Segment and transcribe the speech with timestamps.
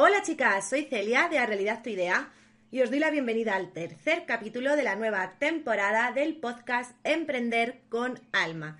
[0.00, 2.30] Hola chicas, soy Celia de A Realidad Tu Idea
[2.70, 7.80] y os doy la bienvenida al tercer capítulo de la nueva temporada del podcast Emprender
[7.88, 8.78] con Alma.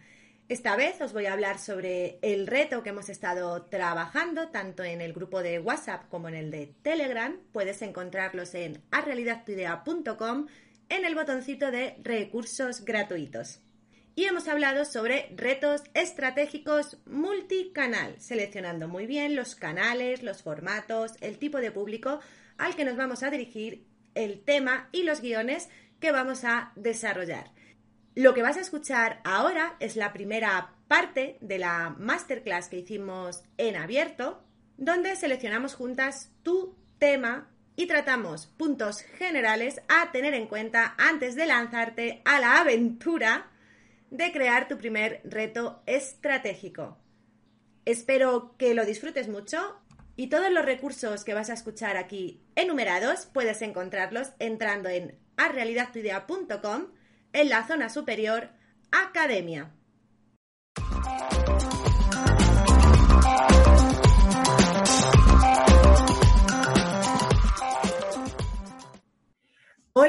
[0.48, 5.00] Esta vez os voy a hablar sobre el reto que hemos estado trabajando tanto en
[5.00, 7.36] el grupo de WhatsApp como en el de Telegram.
[7.52, 10.46] Puedes encontrarlos en arealidadtuidea.com
[10.88, 13.60] en el botoncito de recursos gratuitos.
[14.14, 21.38] Y hemos hablado sobre retos estratégicos multicanal, seleccionando muy bien los canales, los formatos, el
[21.38, 22.20] tipo de público
[22.56, 25.68] al que nos vamos a dirigir, el tema y los guiones
[26.00, 27.52] que vamos a desarrollar.
[28.16, 33.44] Lo que vas a escuchar ahora es la primera parte de la masterclass que hicimos
[33.56, 34.42] en abierto,
[34.76, 41.46] donde seleccionamos juntas tu tema y tratamos puntos generales a tener en cuenta antes de
[41.46, 43.52] lanzarte a la aventura
[44.10, 46.98] de crear tu primer reto estratégico.
[47.84, 49.80] Espero que lo disfrutes mucho
[50.16, 56.86] y todos los recursos que vas a escuchar aquí enumerados puedes encontrarlos entrando en arealidadtuidea.com
[57.32, 58.48] en la zona superior
[58.90, 59.70] Academia.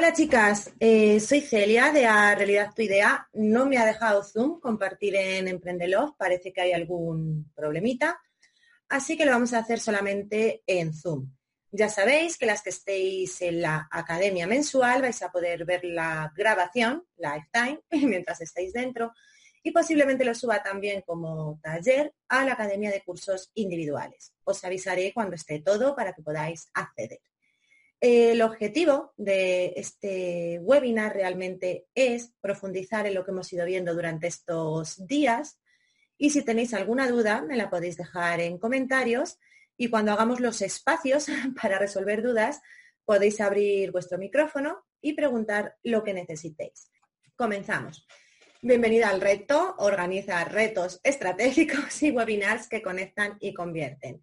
[0.00, 3.28] Hola chicas, eh, soy Celia de A Realidad Tu Idea.
[3.34, 8.18] No me ha dejado Zoom compartir en Emprendelog, parece que hay algún problemita,
[8.88, 11.30] así que lo vamos a hacer solamente en Zoom.
[11.70, 16.32] Ya sabéis que las que estéis en la academia mensual vais a poder ver la
[16.34, 19.12] grabación, lifetime, mientras estáis dentro
[19.62, 24.32] y posiblemente lo suba también como taller a la academia de cursos individuales.
[24.44, 27.20] Os avisaré cuando esté todo para que podáis acceder.
[28.00, 34.26] El objetivo de este webinar realmente es profundizar en lo que hemos ido viendo durante
[34.26, 35.60] estos días
[36.16, 39.38] y si tenéis alguna duda me la podéis dejar en comentarios
[39.76, 41.26] y cuando hagamos los espacios
[41.60, 42.62] para resolver dudas
[43.04, 46.90] podéis abrir vuestro micrófono y preguntar lo que necesitéis.
[47.36, 48.06] Comenzamos.
[48.62, 54.22] Bienvenida al reto, organiza retos estratégicos y webinars que conectan y convierten.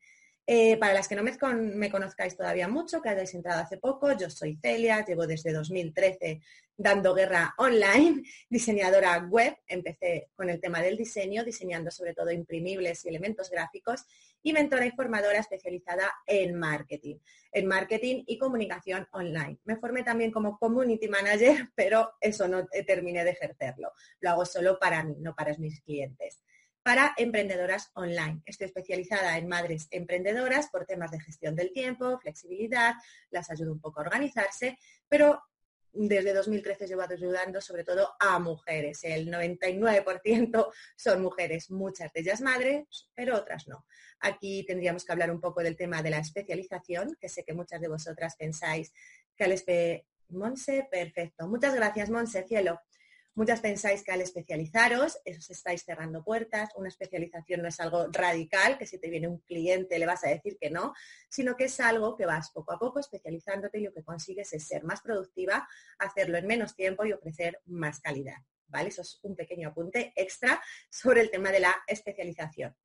[0.50, 4.30] Eh, para las que no me, conozcáis todavía mucho, que hayáis entrado hace poco, yo
[4.30, 6.40] soy Celia, llevo desde 2013
[6.78, 13.03] dando guerra online, diseñadora web, empecé con el tema del diseño, diseñando sobre todo imprimibles
[13.03, 14.06] y elementos gráficos,
[14.41, 17.18] y mentora y formadora especializada en marketing,
[17.52, 19.59] en marketing y comunicación online.
[19.66, 23.91] Me formé también como community manager, pero eso no terminé de ejercerlo.
[24.22, 26.41] Lo hago solo para mí, no para mis clientes
[26.88, 28.42] para emprendedoras online.
[28.46, 32.94] Estoy especializada en madres emprendedoras por temas de gestión del tiempo, flexibilidad,
[33.30, 34.78] las ayudo un poco a organizarse,
[35.09, 35.44] pero
[35.92, 39.03] desde 2013 llevo ayudando sobre todo a mujeres.
[39.03, 43.86] El 99% son mujeres, muchas de ellas madres, pero otras no.
[44.22, 47.81] Aquí tendríamos que hablar un poco del tema de la especialización, que sé que muchas
[47.81, 48.94] de vosotras pensáis
[49.36, 49.52] que al
[50.30, 51.50] Monse, perfecto.
[51.50, 52.80] Muchas gracias, Monse, cielo.
[53.38, 56.72] Muchas pensáis que al especializaros, os estáis cerrando puertas.
[56.75, 60.30] Una especialización no es algo radical, que si te viene un cliente le vas a
[60.30, 60.96] decir que no,
[61.30, 64.68] sino que es algo que vas poco a poco especializándote y lo que consigues es
[64.68, 68.38] ser más productiva, hacerlo en menos tiempo y ofrecer más calidad.
[68.70, 68.90] ¿Vale?
[68.90, 70.59] Eso es un pequeño apunte extra
[70.90, 72.76] sobre el tema de la especialización.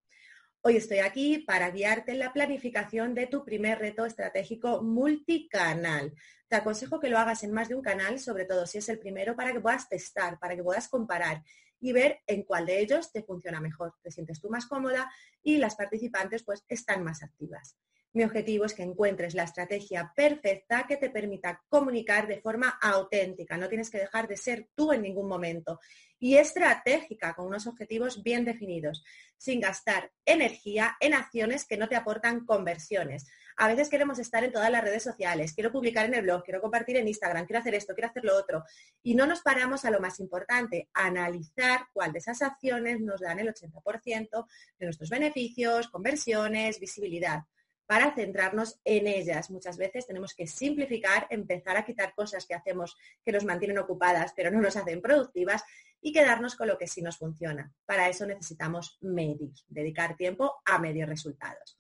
[0.65, 6.15] Hoy estoy aquí para guiarte en la planificación de tu primer reto estratégico multicanal.
[6.47, 9.01] Te aconsejo que lo hagas en más de un canal, sobre todo si es el
[9.01, 11.43] primero, para que puedas testar, para que puedas comparar
[11.81, 15.11] y ver en cuál de ellos te funciona mejor, te sientes tú más cómoda
[15.43, 17.77] y las participantes pues están más activas.
[18.15, 23.57] Mi objetivo es que encuentres la estrategia perfecta que te permita comunicar de forma auténtica.
[23.57, 25.81] No tienes que dejar de ser tú en ningún momento.
[26.19, 29.03] Y estratégica, con unos objetivos bien definidos,
[29.39, 33.27] sin gastar energía en acciones que no te aportan conversiones.
[33.57, 36.61] A veces queremos estar en todas las redes sociales, quiero publicar en el blog, quiero
[36.61, 38.63] compartir en Instagram, quiero hacer esto, quiero hacer lo otro.
[39.03, 43.39] Y no nos paramos a lo más importante, analizar cuál de esas acciones nos dan
[43.39, 44.47] el 80%
[44.79, 47.41] de nuestros beneficios, conversiones, visibilidad
[47.87, 49.51] para centrarnos en ellas.
[49.51, 54.33] Muchas veces tenemos que simplificar, empezar a quitar cosas que hacemos que nos mantienen ocupadas
[54.35, 55.63] pero no nos hacen productivas
[56.01, 57.73] y quedarnos con lo que sí nos funciona.
[57.87, 61.79] Para eso necesitamos medir, dedicar tiempo a medir resultados.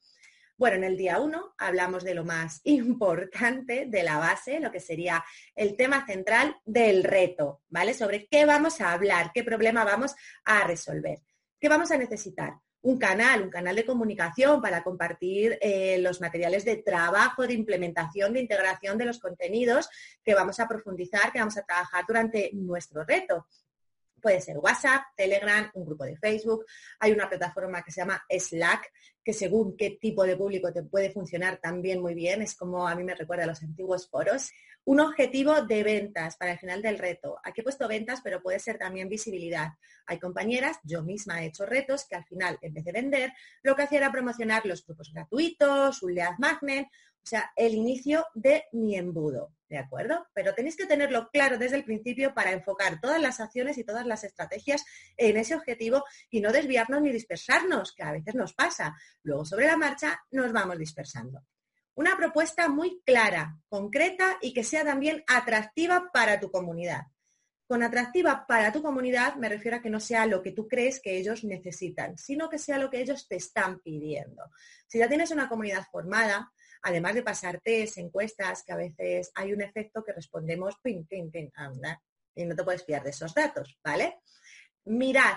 [0.56, 4.80] Bueno, en el día 1 hablamos de lo más importante, de la base, lo que
[4.80, 5.24] sería
[5.56, 7.94] el tema central del reto, ¿vale?
[7.94, 10.14] Sobre qué vamos a hablar, qué problema vamos
[10.44, 11.18] a resolver.
[11.58, 12.54] ¿Qué vamos a necesitar?
[12.82, 18.32] Un canal, un canal de comunicación para compartir eh, los materiales de trabajo, de implementación,
[18.32, 19.88] de integración de los contenidos
[20.24, 23.46] que vamos a profundizar, que vamos a trabajar durante nuestro reto.
[24.22, 26.64] Puede ser WhatsApp, Telegram, un grupo de Facebook.
[27.00, 28.92] Hay una plataforma que se llama Slack,
[29.24, 32.40] que según qué tipo de público te puede funcionar también muy bien.
[32.40, 34.52] Es como a mí me recuerda a los antiguos foros.
[34.84, 37.36] Un objetivo de ventas para el final del reto.
[37.42, 39.70] Aquí he puesto ventas, pero puede ser también visibilidad.
[40.06, 43.32] Hay compañeras, yo misma he hecho retos que al final, en vez de vender,
[43.62, 46.86] lo que hacía era promocionar los grupos gratuitos, un lead magnet
[47.24, 50.26] o sea, el inicio de mi embudo, ¿de acuerdo?
[50.34, 54.06] Pero tenéis que tenerlo claro desde el principio para enfocar todas las acciones y todas
[54.06, 54.84] las estrategias
[55.16, 58.96] en ese objetivo y no desviarnos ni dispersarnos, que a veces nos pasa.
[59.22, 61.44] Luego, sobre la marcha, nos vamos dispersando.
[61.94, 67.02] Una propuesta muy clara, concreta y que sea también atractiva para tu comunidad.
[67.68, 71.00] Con atractiva para tu comunidad me refiero a que no sea lo que tú crees
[71.00, 74.42] que ellos necesitan, sino que sea lo que ellos te están pidiendo.
[74.86, 76.52] Si ya tienes una comunidad formada,
[76.82, 81.30] además de pasar test, encuestas, que a veces hay un efecto que respondemos ping, ping,
[81.30, 82.00] ping, anda,
[82.34, 84.20] y no te puedes fiar de esos datos, ¿vale?
[84.84, 85.36] Mirad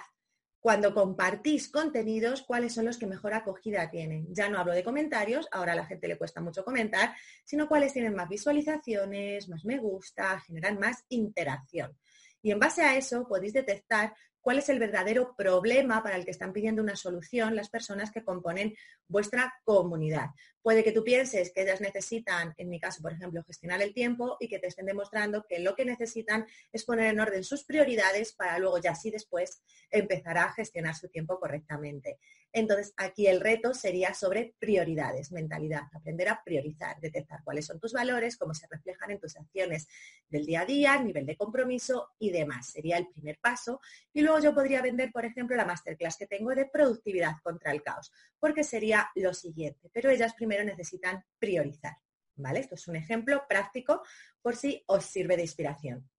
[0.66, 4.26] cuando compartís contenidos, cuáles son los que mejor acogida tienen.
[4.34, 7.14] Ya no hablo de comentarios, ahora a la gente le cuesta mucho comentar,
[7.44, 11.96] sino cuáles tienen más visualizaciones, más me gusta, generan más interacción.
[12.42, 16.32] Y en base a eso podéis detectar cuál es el verdadero problema para el que
[16.32, 18.76] están pidiendo una solución las personas que componen
[19.08, 20.32] vuestra comunidad.
[20.66, 24.36] Puede que tú pienses que ellas necesitan, en mi caso, por ejemplo, gestionar el tiempo
[24.40, 28.34] y que te estén demostrando que lo que necesitan es poner en orden sus prioridades
[28.34, 32.18] para luego ya así después empezar a gestionar su tiempo correctamente.
[32.52, 37.94] Entonces, aquí el reto sería sobre prioridades, mentalidad, aprender a priorizar, detectar cuáles son tus
[37.94, 39.88] valores, cómo se reflejan en tus acciones
[40.30, 42.72] del día a día, nivel de compromiso y demás.
[42.72, 43.82] Sería el primer paso.
[44.14, 47.84] Y luego yo podría vender, por ejemplo, la masterclass que tengo de productividad contra el
[47.84, 49.92] caos, porque sería lo siguiente.
[49.94, 51.98] Pero ellas primero necesitan priorizar.
[52.38, 52.60] ¿Vale?
[52.60, 54.02] Esto es un ejemplo práctico
[54.42, 56.10] por si os sirve de inspiración.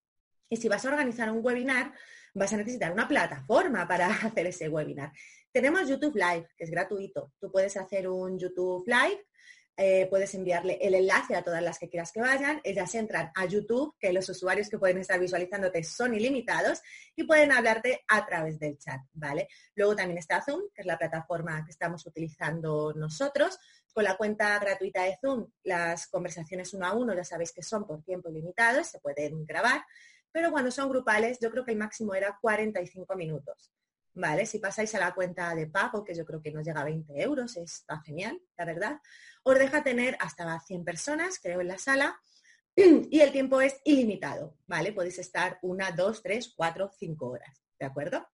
[0.49, 1.93] Y si vas a organizar un webinar,
[2.35, 5.13] vas a necesitar una plataforma para hacer ese webinar.
[5.53, 7.33] Tenemos YouTube Live, que es gratuito.
[7.41, 9.27] Tú puedes hacer un YouTube Live,
[9.79, 12.61] eh, puedes enviarle el enlace a todas las que quieras que vayan.
[12.65, 16.81] Ellas entran a YouTube, que los usuarios que pueden estar visualizándote son ilimitados
[17.15, 19.49] y pueden hablarte a través del chat, ¿vale?
[19.75, 23.59] Luego también está Zoom, que es la plataforma que estamos utilizando nosotros.
[23.97, 27.87] Con la cuenta gratuita de Zoom, las conversaciones uno a uno ya sabéis que son
[27.87, 29.87] por tiempo ilimitado, se pueden grabar,
[30.31, 33.73] pero cuando son grupales yo creo que el máximo era 45 minutos.
[34.13, 34.45] ¿vale?
[34.45, 37.23] Si pasáis a la cuenta de pago, que yo creo que nos llega a 20
[37.23, 39.01] euros, está genial, la verdad,
[39.45, 42.21] os deja tener hasta 100 personas, creo, en la sala,
[42.77, 44.93] y el tiempo es ilimitado, ¿vale?
[44.93, 48.29] Podéis estar una, dos, tres, cuatro, cinco horas, ¿de acuerdo?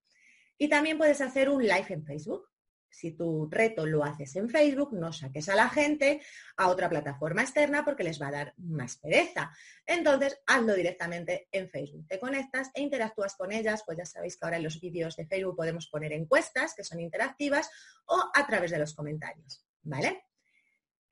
[0.59, 2.49] Y también puedes hacer un live en Facebook,
[2.93, 6.21] si tu reto lo haces en Facebook, no saques a la gente
[6.57, 9.51] a otra plataforma externa porque les va a dar más pereza.
[9.87, 12.07] Entonces, hazlo directamente en Facebook.
[12.07, 15.27] Te conectas e interactúas con ellas, pues ya sabéis que ahora en los vídeos de
[15.27, 17.71] Facebook podemos poner encuestas que son interactivas
[18.07, 20.25] o a través de los comentarios, ¿vale?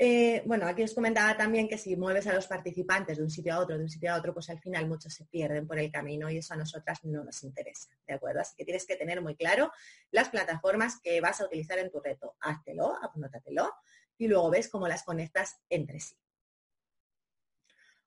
[0.02, 3.52] Eh, bueno, aquí os comentaba también que si mueves a los participantes de un sitio
[3.52, 5.92] a otro, de un sitio a otro, pues al final muchos se pierden por el
[5.92, 8.40] camino y eso a nosotras no nos interesa, ¿de acuerdo?
[8.40, 9.71] Así que tienes que tener muy claro
[10.11, 12.35] las plataformas que vas a utilizar en tu reto.
[12.40, 13.75] Háztelo, apúntatelo
[14.16, 16.14] y luego ves cómo las conectas entre sí.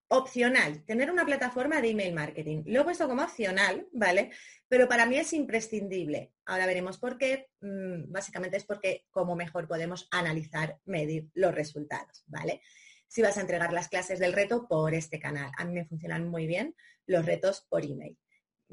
[0.10, 2.64] Opcional, tener una plataforma de email marketing.
[2.68, 4.32] Lo he puesto como opcional, ¿vale?
[4.68, 6.34] Pero para mí es imprescindible.
[6.46, 7.50] Ahora veremos por qué.
[7.62, 12.62] Mm, básicamente es porque como mejor podemos analizar, medir los resultados, ¿vale?
[13.08, 15.52] Si vas a entregar las clases del reto por este canal.
[15.58, 16.76] A mí me funcionan muy bien
[17.08, 18.18] los retos por email.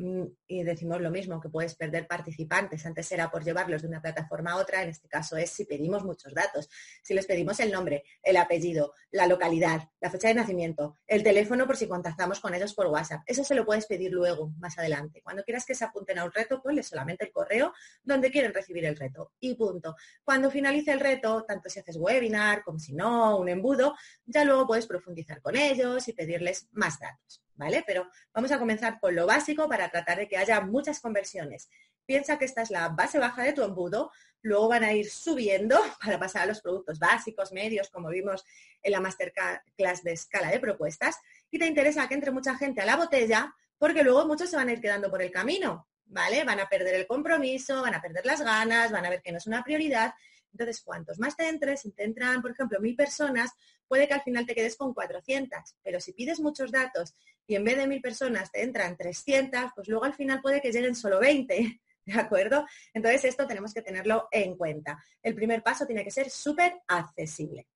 [0.01, 2.87] Mm, y decimos lo mismo, que puedes perder participantes.
[2.87, 6.05] Antes era por llevarlos de una plataforma a otra, en este caso es si pedimos
[6.05, 6.71] muchos datos.
[7.03, 11.67] Si les pedimos el nombre, el apellido, la localidad, la fecha de nacimiento, el teléfono
[11.67, 13.21] por si contactamos con ellos por WhatsApp.
[13.27, 15.21] Eso se lo puedes pedir luego, más adelante.
[15.23, 18.87] Cuando quieras que se apunten a un reto, ponle solamente el correo donde quieren recibir
[18.87, 19.33] el reto.
[19.39, 19.97] Y punto.
[20.25, 24.67] Cuando finalice el reto, tanto si haces webinar como si no, un embudo, ya luego
[24.67, 27.43] puedes profundizar con ellos y pedirles más datos.
[27.61, 27.85] ¿Vale?
[27.87, 31.69] Pero vamos a comenzar por lo básico para tratar de que haya muchas conversiones.
[32.07, 34.11] piensa que esta es la base baja de tu embudo,
[34.43, 38.45] luego van a ir subiendo para pasar a los productos básicos, medios, como vimos
[38.83, 41.19] en la masterclass de escala de propuestas,
[41.51, 44.69] y te interesa que entre mucha gente a la botella, porque luego muchos se van
[44.69, 46.43] a ir quedando por el camino, ¿vale?
[46.43, 49.39] Van a perder el compromiso, van a perder las ganas, van a ver que no
[49.39, 50.15] es una prioridad.
[50.53, 53.51] Entonces, cuantos más te entres, si te entran, por ejemplo, mil personas,
[53.87, 57.15] puede que al final te quedes con 400, pero si pides muchos datos
[57.47, 60.73] y en vez de mil personas te entran 300, pues luego al final puede que
[60.73, 61.81] lleguen solo 20.
[62.05, 62.67] ¿De acuerdo?
[62.95, 65.03] Entonces esto tenemos que tenerlo en cuenta.
[65.23, 67.69] El primer paso tiene que ser súper accesible.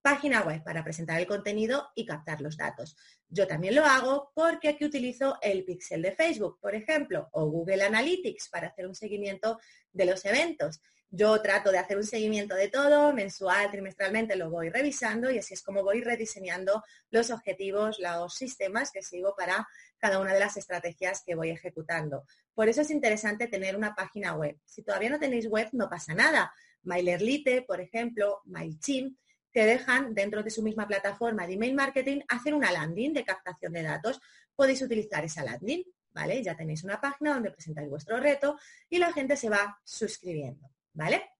[0.00, 2.96] Página web para presentar el contenido y captar los datos.
[3.28, 7.82] Yo también lo hago porque aquí utilizo el pixel de Facebook, por ejemplo, o Google
[7.82, 9.58] Analytics para hacer un seguimiento
[9.92, 10.80] de los eventos.
[11.10, 15.54] Yo trato de hacer un seguimiento de todo, mensual, trimestralmente, lo voy revisando y así
[15.54, 19.66] es como voy rediseñando los objetivos, los sistemas que sigo para
[19.98, 22.24] cada una de las estrategias que voy ejecutando.
[22.54, 24.58] Por eso es interesante tener una página web.
[24.64, 26.52] Si todavía no tenéis web, no pasa nada.
[26.82, 29.16] MailerLite, por ejemplo, MailChimp,
[29.52, 33.72] te dejan dentro de su misma plataforma de email marketing hacer una landing de captación
[33.72, 34.20] de datos.
[34.54, 36.42] Podéis utilizar esa landing, ¿vale?
[36.42, 38.58] Ya tenéis una página donde presentáis vuestro reto
[38.90, 40.75] y la gente se va suscribiendo.
[40.96, 41.30] ¿Vale?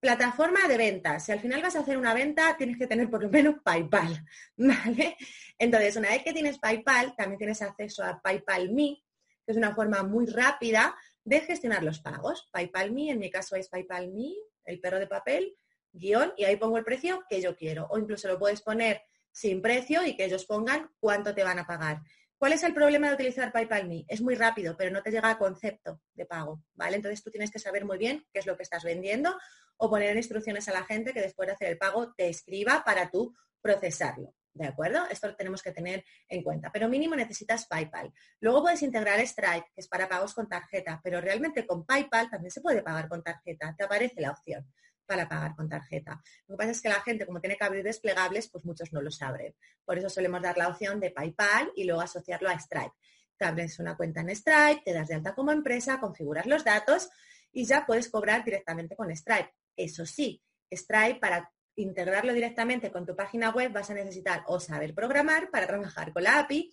[0.00, 1.24] Plataforma de ventas.
[1.24, 4.22] Si al final vas a hacer una venta, tienes que tener por lo menos PayPal,
[4.56, 5.16] ¿vale?
[5.58, 9.02] Entonces, una vez que tienes PayPal, también tienes acceso a PayPal Me,
[9.46, 10.94] que es una forma muy rápida
[11.24, 12.48] de gestionar los pagos.
[12.52, 14.34] PayPal Me, en mi caso es PayPal Me,
[14.66, 15.56] el perro de papel,
[15.92, 17.86] guion, y ahí pongo el precio que yo quiero.
[17.90, 19.00] O incluso lo puedes poner
[19.32, 22.00] sin precio y que ellos pongan cuánto te van a pagar.
[22.38, 24.04] ¿Cuál es el problema de utilizar PayPal Me?
[24.08, 26.96] Es muy rápido, pero no te llega a concepto de pago, ¿vale?
[26.96, 29.36] Entonces tú tienes que saber muy bien qué es lo que estás vendiendo
[29.76, 33.10] o poner instrucciones a la gente que después de hacer el pago te escriba para
[33.10, 34.34] tú procesarlo.
[34.52, 35.00] ¿De acuerdo?
[35.10, 36.70] Esto lo tenemos que tener en cuenta.
[36.70, 38.12] Pero mínimo necesitas PayPal.
[38.38, 42.52] Luego puedes integrar Stripe, que es para pagos con tarjeta, pero realmente con PayPal también
[42.52, 43.74] se puede pagar con tarjeta.
[43.76, 44.64] Te aparece la opción
[45.06, 46.22] para pagar con tarjeta.
[46.46, 49.00] Lo que pasa es que la gente, como tiene que abrir desplegables, pues muchos no
[49.00, 49.54] los abren.
[49.84, 52.92] Por eso solemos dar la opción de PayPal y luego asociarlo a Stripe.
[53.36, 57.10] Te abres una cuenta en Stripe, te das de alta como empresa, configuras los datos
[57.52, 59.52] y ya puedes cobrar directamente con Stripe.
[59.76, 64.94] Eso sí, Stripe para integrarlo directamente con tu página web vas a necesitar o saber
[64.94, 66.70] programar para trabajar con la API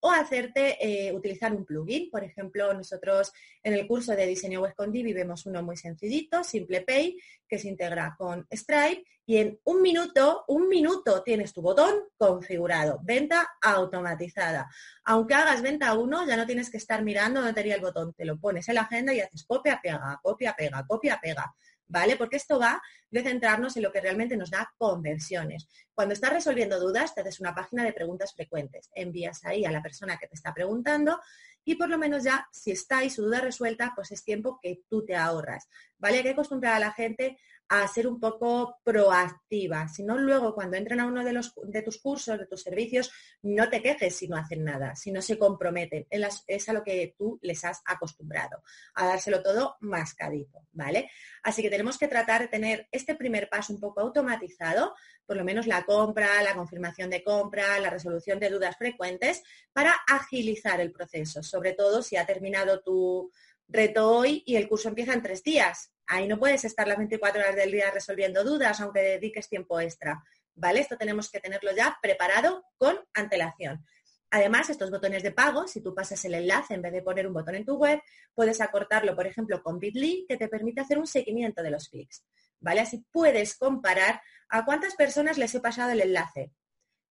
[0.00, 2.10] o hacerte eh, utilizar un plugin.
[2.10, 6.42] Por ejemplo, nosotros en el curso de diseño web con Divi vemos uno muy sencillito,
[6.42, 7.16] SimplePay,
[7.46, 12.98] que se integra con Stripe y en un minuto, un minuto tienes tu botón configurado,
[13.02, 14.68] venta automatizada.
[15.04, 18.24] Aunque hagas venta uno, ya no tienes que estar mirando dónde tenía el botón, te
[18.24, 21.54] lo pones en la agenda y haces copia, pega, copia, pega, copia, pega.
[21.90, 22.16] ¿Vale?
[22.16, 22.80] Porque esto va
[23.10, 25.68] de centrarnos en lo que realmente nos da conversiones.
[25.92, 28.88] Cuando estás resolviendo dudas, te haces una página de preguntas frecuentes.
[28.94, 31.20] Envías ahí a la persona que te está preguntando
[31.64, 35.04] y por lo menos ya, si está su duda resuelta, pues es tiempo que tú
[35.04, 35.68] te ahorras,
[35.98, 36.18] ¿vale?
[36.18, 37.38] Hay que acostumbrar a la gente
[37.70, 39.86] a ser un poco proactiva.
[39.86, 43.12] Si no, luego cuando entran a uno de, los, de tus cursos, de tus servicios,
[43.42, 46.04] no te quejes si no hacen nada, si no se comprometen.
[46.10, 51.12] Es a lo que tú les has acostumbrado, a dárselo todo mascadito, ¿vale?
[51.44, 54.92] Así que tenemos que tratar de tener este primer paso un poco automatizado,
[55.24, 59.94] por lo menos la compra, la confirmación de compra, la resolución de dudas frecuentes, para
[60.08, 63.30] agilizar el proceso, sobre todo si ha terminado tu
[63.68, 67.40] reto hoy y el curso empieza en tres días Ahí no puedes estar las 24
[67.40, 70.20] horas del día resolviendo dudas, aunque dediques tiempo extra.
[70.56, 70.80] ¿Vale?
[70.80, 73.86] Esto tenemos que tenerlo ya preparado con antelación.
[74.30, 77.32] Además, estos botones de pago, si tú pasas el enlace en vez de poner un
[77.32, 78.02] botón en tu web,
[78.34, 82.24] puedes acortarlo, por ejemplo, con Bitly, que te permite hacer un seguimiento de los clics.
[82.58, 82.80] ¿Vale?
[82.80, 86.50] Así puedes comparar a cuántas personas les he pasado el enlace.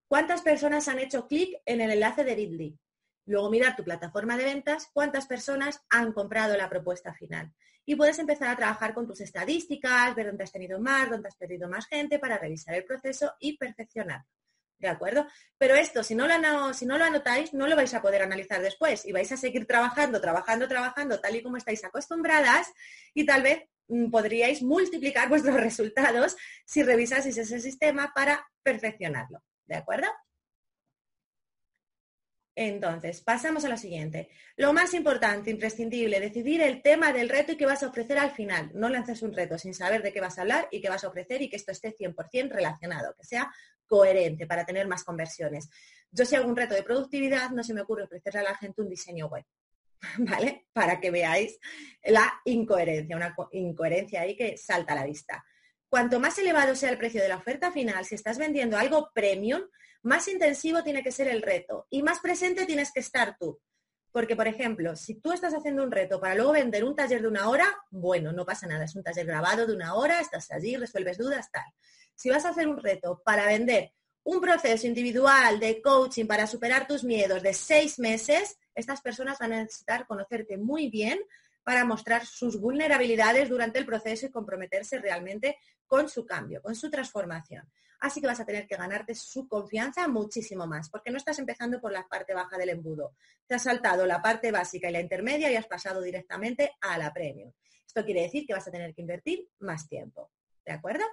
[0.10, 2.78] ¿Cuántas personas han hecho clic en el enlace de Bitly?
[3.30, 7.54] Luego mirar tu plataforma de ventas, cuántas personas han comprado la propuesta final
[7.86, 11.36] y puedes empezar a trabajar con tus estadísticas, ver dónde has tenido más, dónde has
[11.36, 14.26] perdido más gente para revisar el proceso y perfeccionar.
[14.80, 15.28] ¿De acuerdo?
[15.60, 18.64] Pero esto, si no, lo, si no lo anotáis, no lo vais a poder analizar
[18.64, 22.72] después y vais a seguir trabajando, trabajando, trabajando, tal y como estáis acostumbradas
[23.14, 29.44] y tal vez mm, podríais multiplicar vuestros resultados si revisaseis ese sistema para perfeccionarlo.
[29.68, 30.08] ¿De acuerdo?
[32.62, 34.28] Entonces, pasamos a lo siguiente.
[34.58, 38.32] Lo más importante, imprescindible, decidir el tema del reto y qué vas a ofrecer al
[38.32, 38.70] final.
[38.74, 41.08] No lances un reto sin saber de qué vas a hablar y qué vas a
[41.08, 43.50] ofrecer y que esto esté 100% relacionado, que sea
[43.88, 45.70] coherente para tener más conversiones.
[46.12, 48.82] Yo si hago un reto de productividad, no se me ocurre ofrecerle a la gente
[48.82, 49.46] un diseño web,
[50.18, 50.68] ¿vale?
[50.74, 51.58] Para que veáis
[52.04, 55.46] la incoherencia, una incoherencia ahí que salta a la vista.
[55.88, 59.62] Cuanto más elevado sea el precio de la oferta final, si estás vendiendo algo premium,
[60.02, 63.60] más intensivo tiene que ser el reto y más presente tienes que estar tú.
[64.12, 67.28] Porque, por ejemplo, si tú estás haciendo un reto para luego vender un taller de
[67.28, 70.76] una hora, bueno, no pasa nada, es un taller grabado de una hora, estás allí,
[70.78, 71.66] resuelves dudas, tal.
[72.16, 76.88] Si vas a hacer un reto para vender un proceso individual de coaching para superar
[76.88, 81.20] tus miedos de seis meses, estas personas van a necesitar conocerte muy bien
[81.64, 86.90] para mostrar sus vulnerabilidades durante el proceso y comprometerse realmente con su cambio, con su
[86.90, 87.70] transformación.
[88.00, 91.82] Así que vas a tener que ganarte su confianza muchísimo más, porque no estás empezando
[91.82, 93.16] por la parte baja del embudo.
[93.46, 97.14] Te has saltado la parte básica y la intermedia y has pasado directamente a la
[97.14, 97.52] premium.
[97.86, 100.32] Esto quiere decir que vas a tener que invertir más tiempo.
[100.66, 101.04] ¿De acuerdo?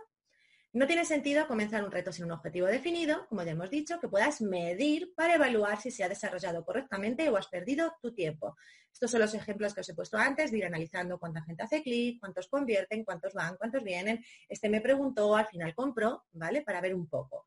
[0.77, 4.09] No tiene sentido comenzar un reto sin un objetivo definido, como ya hemos dicho, que
[4.09, 8.59] puedas medir para evaluar si se ha desarrollado correctamente o has perdido tu tiempo.
[8.93, 11.83] Estos son los ejemplos que os he puesto antes de ir analizando cuánta gente hace
[11.83, 14.23] clic, cuántos convierten, cuántos van, cuántos vienen.
[14.51, 16.61] Este me preguntó, al final compró, ¿vale?
[16.61, 17.47] Para ver un poco.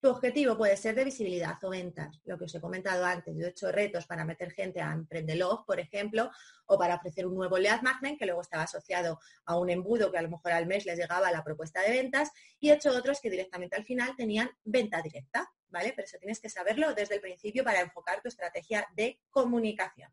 [0.00, 3.36] Tu objetivo puede ser de visibilidad o ventas, lo que os he comentado antes.
[3.36, 6.30] Yo he hecho retos para meter gente a Emprendelog, por ejemplo,
[6.64, 10.16] o para ofrecer un nuevo lead magnet que luego estaba asociado a un embudo que
[10.16, 13.20] a lo mejor al mes les llegaba la propuesta de ventas y he hecho otros
[13.20, 15.92] que directamente al final tenían venta directa, ¿vale?
[15.94, 20.10] Pero eso tienes que saberlo desde el principio para enfocar tu estrategia de comunicación.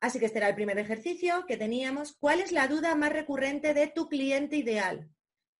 [0.00, 2.12] Así que este era el primer ejercicio que teníamos.
[2.12, 5.08] ¿Cuál es la duda más recurrente de tu cliente ideal?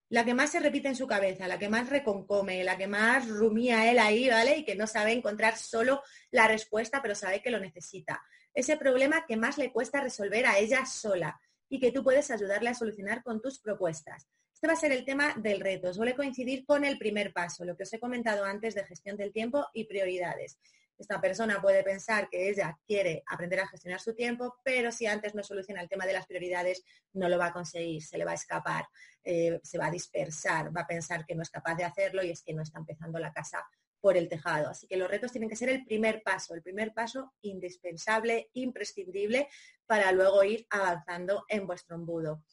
[0.09, 3.27] La que más se repite en su cabeza, la que más reconcome, la que más
[3.27, 4.57] rumía él ahí, ¿vale?
[4.57, 6.01] Y que no sabe encontrar solo
[6.31, 8.21] la respuesta, pero sabe que lo necesita.
[8.53, 11.39] Ese problema que más le cuesta resolver a ella sola
[11.69, 14.27] y que tú puedes ayudarle a solucionar con tus propuestas.
[14.51, 15.93] Este va a ser el tema del reto.
[15.93, 19.31] Suele coincidir con el primer paso, lo que os he comentado antes de gestión del
[19.31, 20.57] tiempo y prioridades.
[20.99, 25.33] Esta persona puede pensar que ella quiere aprender a gestionar su tiempo, pero si antes
[25.33, 28.31] no soluciona el tema de las prioridades, no lo va a conseguir, se le va
[28.31, 28.85] a escapar,
[29.23, 32.31] eh, se va a dispersar, va a pensar que no es capaz de hacerlo y
[32.31, 33.65] es que no está empezando la casa
[34.01, 34.69] por el tejado.
[34.69, 39.47] Así que los retos tienen que ser el primer paso, el primer paso indispensable, imprescindible,
[39.85, 42.43] para luego ir avanzando en vuestro embudo.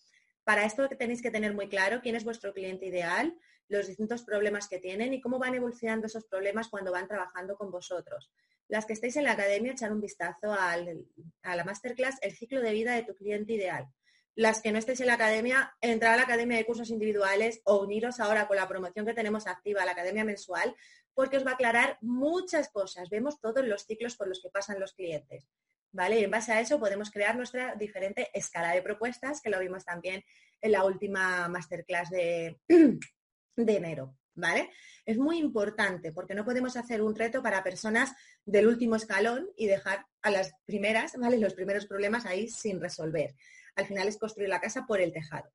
[0.45, 3.37] Para esto tenéis que tener muy claro quién es vuestro cliente ideal,
[3.69, 7.71] los distintos problemas que tienen y cómo van evolucionando esos problemas cuando van trabajando con
[7.71, 8.31] vosotros.
[8.69, 12.73] Las que estáis en la academia, echar un vistazo a la masterclass El ciclo de
[12.73, 13.87] vida de tu cliente ideal.
[14.35, 17.81] Las que no estéis en la academia, entrar a la academia de cursos individuales o
[17.81, 20.75] uniros ahora con la promoción que tenemos activa la academia mensual,
[21.15, 23.09] porque os va a aclarar muchas cosas.
[23.09, 25.49] Vemos todos los ciclos por los que pasan los clientes.
[25.93, 26.21] ¿Vale?
[26.21, 29.85] Y en base a eso podemos crear nuestra diferente escala de propuestas, que lo vimos
[29.87, 30.23] también
[30.61, 32.59] en la última masterclass de,
[33.57, 34.71] de enero, ¿vale?
[35.05, 38.13] Es muy importante porque no podemos hacer un reto para personas
[38.45, 41.39] del último escalón y dejar a las primeras, ¿vale?
[41.39, 43.35] Los primeros problemas ahí sin resolver.
[43.75, 45.51] Al final es construir la casa por el tejado,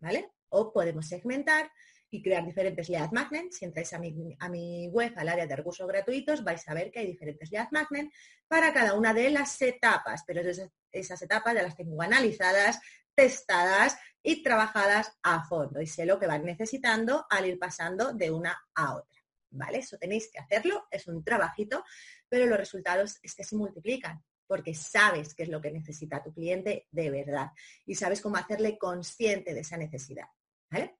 [0.00, 0.30] ¿vale?
[0.48, 1.70] O podemos segmentar
[2.10, 3.56] y crear diferentes lead magnets.
[3.58, 6.90] Si entráis a mi, a mi, web, al área de recursos gratuitos, vais a ver
[6.90, 8.14] que hay diferentes lead magnets
[8.46, 12.80] para cada una de las etapas, pero esas, esas etapas ya las tengo analizadas,
[13.14, 18.30] testadas y trabajadas a fondo y sé lo que van necesitando al ir pasando de
[18.30, 19.20] una a otra.
[19.50, 19.78] ¿Vale?
[19.78, 21.84] Eso tenéis que hacerlo, es un trabajito,
[22.28, 26.32] pero los resultados es que se multiplican porque sabes qué es lo que necesita tu
[26.32, 27.52] cliente de verdad
[27.86, 30.26] y sabes cómo hacerle consciente de esa necesidad.
[30.70, 30.96] ¿Vale?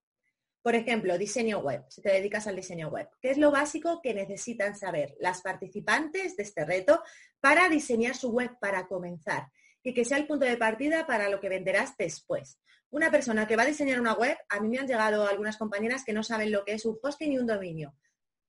[0.62, 4.14] Por ejemplo, diseño web, si te dedicas al diseño web, ¿qué es lo básico que
[4.14, 7.02] necesitan saber las participantes de este reto
[7.40, 9.50] para diseñar su web para comenzar?
[9.84, 12.58] Y que sea el punto de partida para lo que venderás después.
[12.90, 16.04] Una persona que va a diseñar una web, a mí me han llegado algunas compañeras
[16.04, 17.94] que no saben lo que es un hosting y un dominio.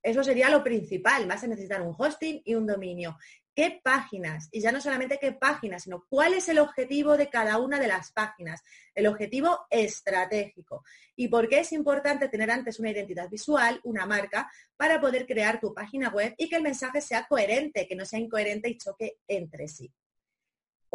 [0.01, 3.17] Eso sería lo principal, vas a necesitar un hosting y un dominio.
[3.55, 4.49] ¿Qué páginas?
[4.51, 7.87] Y ya no solamente qué páginas, sino cuál es el objetivo de cada una de
[7.87, 8.61] las páginas.
[8.93, 10.83] El objetivo estratégico.
[11.15, 15.59] ¿Y por qué es importante tener antes una identidad visual, una marca, para poder crear
[15.59, 19.17] tu página web y que el mensaje sea coherente, que no sea incoherente y choque
[19.27, 19.91] entre sí?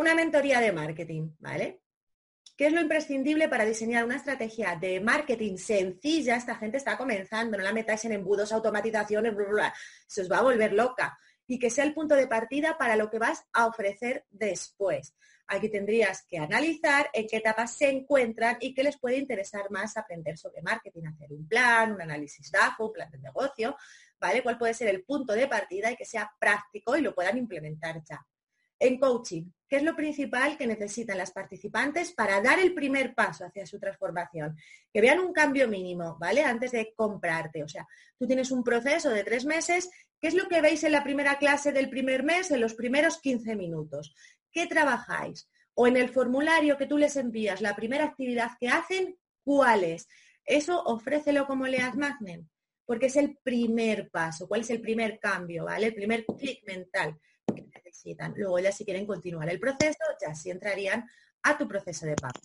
[0.00, 1.82] Una mentoría de marketing, ¿vale?
[2.56, 6.36] ¿Qué es lo imprescindible para diseñar una estrategia de marketing sencilla?
[6.36, 9.34] Esta gente está comenzando, no la metáis en embudos, automatizaciones,
[10.06, 11.18] se os va a volver loca.
[11.46, 15.14] Y que sea el punto de partida para lo que vas a ofrecer después.
[15.48, 19.98] Aquí tendrías que analizar en qué etapas se encuentran y qué les puede interesar más
[19.98, 23.76] aprender sobre marketing, hacer un plan, un análisis DAFO, un plan de negocio,
[24.18, 24.42] ¿vale?
[24.42, 28.02] ¿Cuál puede ser el punto de partida y que sea práctico y lo puedan implementar
[28.02, 28.26] ya?
[28.82, 33.44] En coaching, ¿qué es lo principal que necesitan las participantes para dar el primer paso
[33.44, 34.56] hacia su transformación?
[34.90, 36.42] Que vean un cambio mínimo, ¿vale?
[36.42, 37.62] Antes de comprarte.
[37.62, 37.86] O sea,
[38.18, 39.90] tú tienes un proceso de tres meses.
[40.18, 43.20] ¿Qué es lo que veis en la primera clase del primer mes, en los primeros
[43.20, 44.14] 15 minutos?
[44.50, 45.50] ¿Qué trabajáis?
[45.74, 50.08] O en el formulario que tú les envías, la primera actividad que hacen, ¿cuál es?
[50.46, 52.46] Eso ofrécelo como lead magnet,
[52.86, 54.48] porque es el primer paso.
[54.48, 55.88] ¿Cuál es el primer cambio, ¿vale?
[55.88, 57.20] El primer clic mental
[58.36, 61.08] Luego ya si quieren continuar el proceso, ya sí entrarían
[61.42, 62.40] a tu proceso de pago.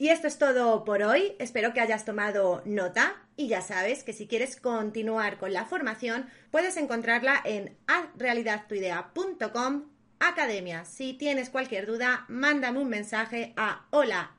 [0.00, 1.34] Y esto es todo por hoy.
[1.40, 6.28] Espero que hayas tomado nota y ya sabes que si quieres continuar con la formación
[6.52, 7.76] puedes encontrarla en
[8.16, 10.84] realidadtuidea.com academia.
[10.84, 14.36] Si tienes cualquier duda, mándame un mensaje a hola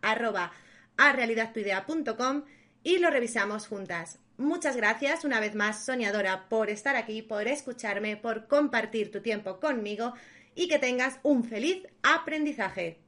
[2.84, 4.20] y lo revisamos juntas.
[4.38, 9.60] Muchas gracias una vez más, soñadora, por estar aquí, por escucharme, por compartir tu tiempo
[9.60, 10.14] conmigo
[10.56, 13.00] y que tengas un feliz aprendizaje.